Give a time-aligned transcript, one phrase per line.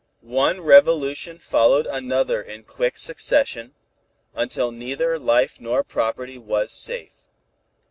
[0.23, 3.75] One revolution followed another in quick succession,
[4.33, 7.27] until neither life nor property was safe.